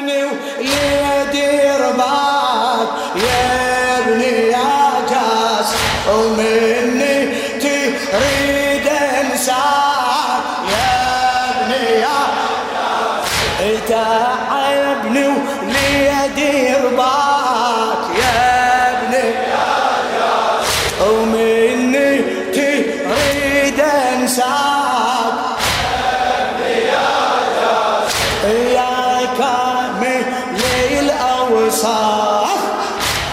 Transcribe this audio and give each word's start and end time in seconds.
ابني 0.00 0.24
وليدي 0.24 1.60
رباك 1.80 2.88
يا 3.16 3.59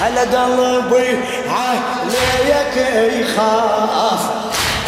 على 0.07 0.21
قلبي 0.21 1.19
عليك 1.49 2.75
يخاف. 3.13 4.19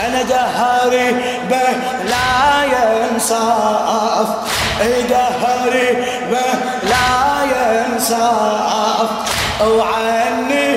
أنا 0.05 0.21
دهري 0.21 1.11
به 1.49 1.69
لا 2.11 2.63
ينصاف 2.63 4.27
دهري 5.01 5.89
به 6.31 6.53
لا 6.83 7.11
ينصاف 7.55 9.09
وعني 9.61 10.68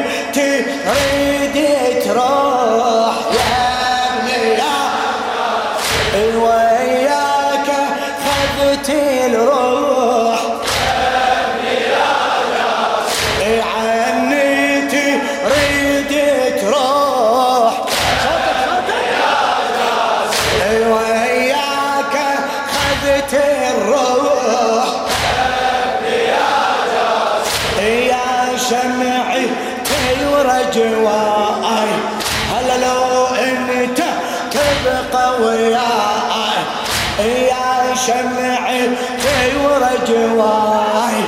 يا 38.02 38.06
شمعي 38.06 38.88
تيور 39.22 39.82
جواي 40.08 41.18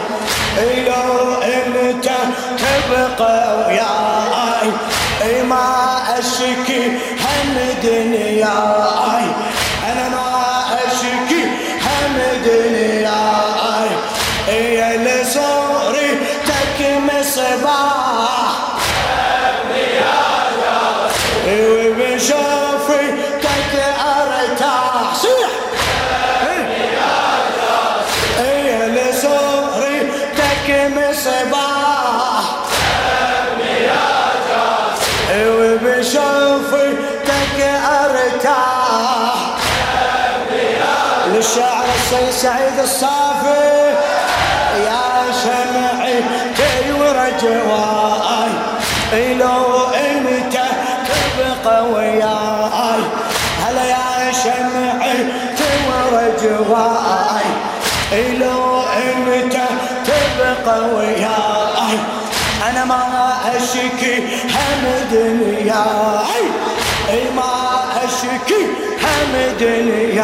لو 0.87 1.35
انت 1.43 2.09
تبقى 2.59 3.59
وياي. 3.59 5.43
ما 5.43 6.03
اشكي 6.19 6.83
هم 7.23 7.57
دنياي. 7.83 9.27
أنا 9.93 10.09
ما 10.09 10.65
اشكي 10.87 11.43
هم 11.85 12.17
دنياي. 12.45 12.84
مصباح 30.75 32.45
وبشوفتك 36.25 37.59
ارتاح 38.05 39.35
للشاعر 41.27 41.85
السيد 41.97 42.31
سعيد 42.31 42.79
الصافي 42.83 43.95
يا 44.87 45.33
شمعي 45.45 46.21
تيور 46.57 47.17
جواي 47.43 48.53
لو 49.35 49.87
انت 49.87 50.57
تبقى 51.09 51.85
وياي 51.85 53.03
هلا 53.67 53.85
يا 53.85 54.33
شمعي 54.33 55.19
تور 55.57 56.13
جواي 56.43 57.14
هم 65.05 65.11
دنياي 65.13 66.45
ما 67.37 67.53
أشكي 68.05 68.65
هم 69.03 69.33
دنياي 69.61 70.19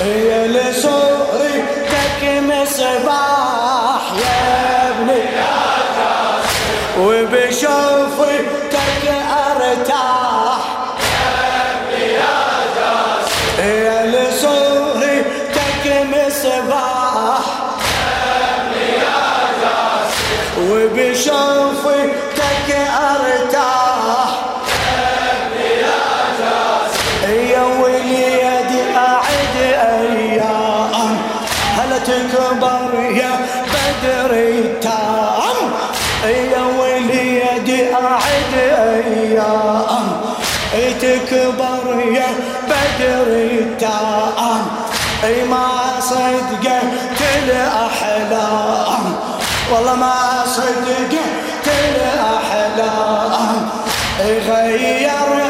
يا 0.00 0.46
لصوري 0.46 1.64
تك 1.90 2.20
مصباح 2.42 4.02
يا 4.18 4.88
ابني. 4.90 5.22
وبشوفتك 7.00 8.76
أرتاح. 9.50 10.58
يا 13.58 14.06
لصورتك 14.06 15.84
مصباح 15.86 17.44
وبشوفتك 20.70 21.95
تكبر 32.46 32.94
يا 32.94 33.30
بدر 33.72 34.30
التام 34.34 35.56
يا 36.24 36.62
وليدي 36.78 37.94
أعد 37.94 38.54
أيام 38.54 40.06
تكبر 41.00 42.02
يا 42.12 42.26
بدر 42.68 43.26
التام 43.26 44.66
أي 45.24 45.44
ما 45.44 45.66
صدقت 46.00 47.20
الاحلام 47.44 49.14
والله 49.72 49.94
ما 49.94 50.14
صدقت 50.46 51.66
الاحلام 51.66 53.68
غير 54.20 55.45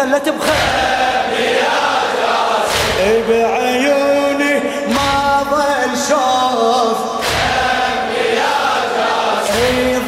تبخل 0.00 0.10
لا 0.10 0.18
تبخل. 0.18 0.52
بعيوني 3.28 4.54
ما 4.88 5.44
ظل 5.50 5.92
شوف. 6.08 6.98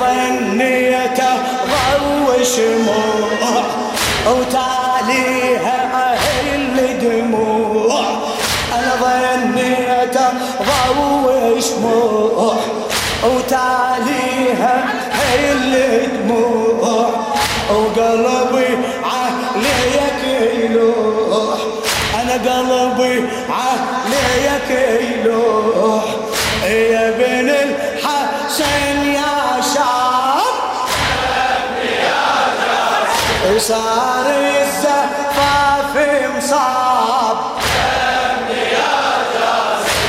ظنيته 0.00 1.32
ضو 1.72 2.44
شموع 2.44 3.64
وتاليها 4.26 5.78
أهل 6.12 6.76
دموع. 6.98 8.00
أنا 8.74 8.92
ظنيته 9.02 10.28
ضو 10.68 11.60
شموع 11.60 12.56
وتاليها 13.24 14.74
أهل 15.12 15.72
دموع. 16.12 16.52
وقلبي 17.72 18.31
عليك 24.70 25.00
يلوح 25.00 26.04
يا 26.64 27.10
بن 27.10 27.48
الحسن 27.50 29.06
يا 29.06 29.60
شاب 29.74 30.42
صار 33.58 34.26
الزفاف 34.26 35.96
مصاب 36.36 37.36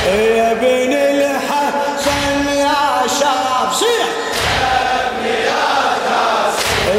يا 0.06 0.52
بن 0.52 0.92
الحسن 0.92 2.48
يا 2.48 3.06
شاب 3.20 3.72
صيح 3.72 4.06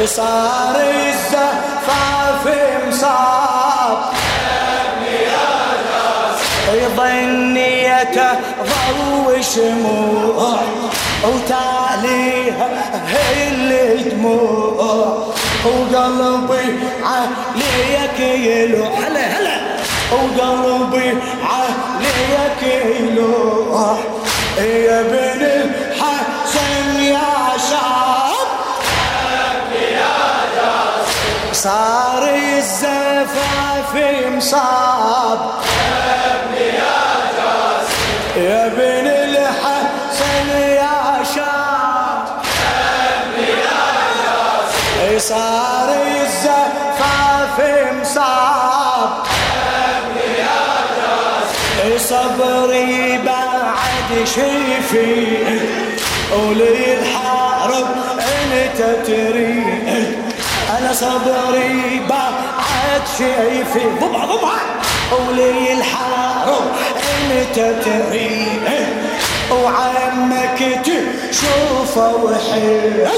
صار 0.06 0.76
الزفاف 0.80 2.46
مصاب 2.88 3.46
بيته 8.10 8.32
ضو 8.62 9.42
شموع 9.42 10.58
وتاليها 11.24 12.68
هي 13.06 13.48
الدموع 13.48 15.34
وقلبي 15.64 16.78
عليك 17.04 18.20
يلوح 18.20 18.98
هلا 19.06 19.20
هلا. 19.20 19.76
وقلبي 20.12 21.18
عليك 21.42 22.62
يلوح 23.00 23.98
يا 24.58 25.02
بن 25.02 25.42
الحسن 25.42 27.00
يا 27.02 27.58
شاب 27.70 28.46
صار 31.52 32.22
الزفاف 32.34 33.94
مصاب. 34.36 35.40
يا 38.36 38.68
بن 38.68 39.06
الحسن 39.06 40.48
يا 40.48 41.24
شاب 41.34 42.26
صار 45.18 45.88
الزفاف 46.20 47.60
مصاب. 48.00 49.10
صبري 51.98 53.18
بعد 53.26 54.24
شيفي. 54.24 55.36
وللحارب 56.32 57.86
انت 58.18 58.80
تريد 59.06 60.22
أنا 60.78 60.92
صبري 60.92 62.02
بعد 62.08 63.02
شيفي. 63.18 63.86
ضبع 64.00 64.24
ضبع 64.24 64.56
ولي 65.12 65.72
الحارب 65.72 66.64
انت 67.32 67.58
وعمك 69.50 70.80
تشوفه 70.84 72.14
وحيد 72.24 73.08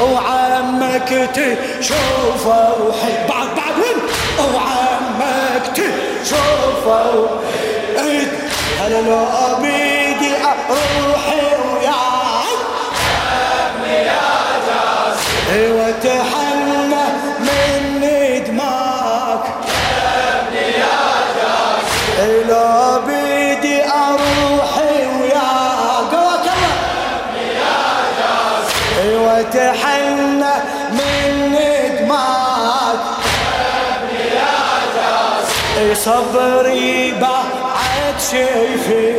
وعمك 0.00 1.28
تشوفه 1.34 2.74
وحيد 2.82 3.28
بعد 3.28 3.48
بعد 3.56 3.74
وين؟ 3.78 3.98
وعمك 4.54 5.66
تشوفه 5.74 7.10
وحيد 7.18 8.28
هلا 8.80 9.00
لو 9.00 9.26
بيدي 9.62 10.34
أروح 10.36 11.05
صبري 35.94 37.12
بعد 37.20 38.14
شيفي 38.30 39.14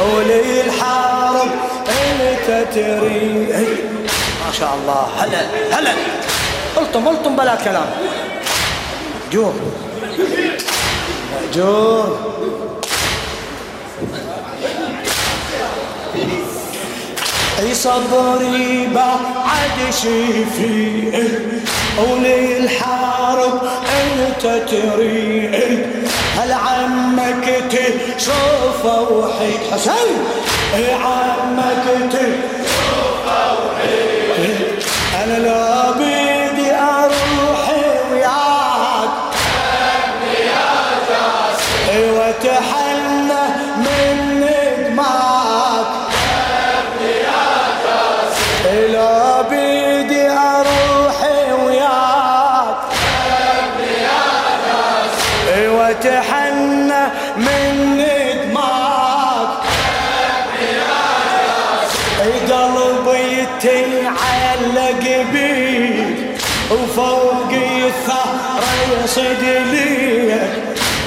ولي 0.00 0.60
الحرب 0.60 1.50
أنت 1.88 2.48
تري 2.74 3.46
ما 4.46 4.52
شاء 4.58 4.74
الله. 4.74 5.06
هلا 5.18 5.40
هلا 5.78 5.92
الطم 6.76 7.08
الطم 7.08 7.36
بلا 7.36 7.54
كلام. 7.54 7.86
جور 9.32 9.54
جور 11.54 12.18
صبري 17.72 18.88
بعد 18.94 19.78
شيفي 20.02 21.12
ولي 21.98 22.58
الحارب 22.58 23.60
أنت 24.00 24.42
تريد. 24.70 25.86
هل 26.36 26.52
عمك 26.52 27.46
تشوفه 27.70 29.00
وحيد؟ 29.00 29.60
حسن 29.72 30.08
اي 30.74 30.92
عمك 30.94 31.84
تشوفه 32.12 33.52
وحيد؟ 33.52 34.66
أنا 35.24 35.38
لا 35.38 35.90
بيدي 35.90 36.25
يتعلق 63.66 65.26
بيك 65.32 66.16
وفوق 66.70 67.50
الثرى 67.52 69.04
يصد 69.04 69.42
ليك 69.72 70.52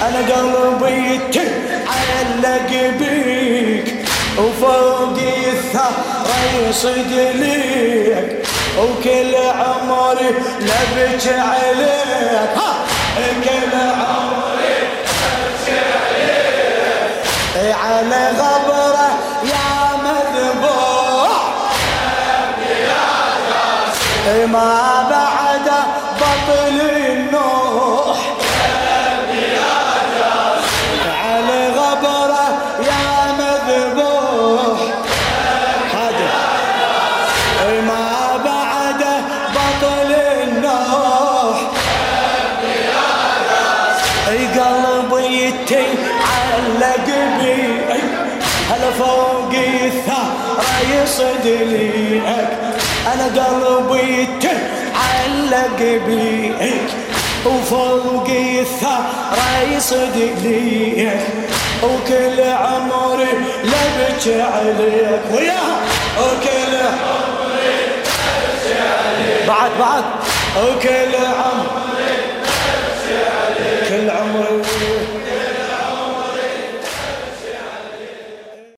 أنا 0.02 0.20
قلبي 0.36 1.16
يتعلق 1.16 2.72
بيك 3.00 3.96
وفوق 4.38 5.18
الثرى 5.48 6.70
يصد 6.70 7.12
ليك 7.36 8.38
وكل 8.80 9.36
عمري 9.36 10.30
لبج 10.60 11.28
عليك 11.28 12.60
كل 13.44 13.78
عمري 13.78 14.80
على 17.74 18.32
غبره 18.38 18.59
ما 24.52 25.08
بعد 25.10 25.68
بطل 26.22 26.78
النوح. 26.82 28.18
على 31.24 31.68
غبره 31.68 32.48
يا 32.90 33.32
مذبوح. 33.40 34.80
هذا 35.94 36.32
ما 37.88 38.38
بعد 38.46 39.04
بطل 39.56 40.12
النوح. 40.44 41.58
قلبي 44.28 45.44
يتعلق 45.44 47.08
بي 47.40 47.82
هلا 48.70 48.92
فوق 49.00 49.54
الثرى 49.54 50.26
يصد 50.90 51.46
أنا 53.14 53.26
قلبي 53.26 54.22
يتعلق 54.22 55.80
بيك 56.08 56.82
وفوق 57.46 58.28
الثرى 58.60 59.76
يصد 59.76 60.16
ليك 60.44 61.20
وكل 61.84 62.42
عمري 62.42 63.34
لبج 63.64 64.26
عليك. 64.42 65.22
وياها 65.34 65.78
وكل 66.20 66.76
عمري 66.78 67.80
بعد 69.48 69.72
بعد. 69.80 70.04
وكل 70.58 71.16
عمري 71.16 71.89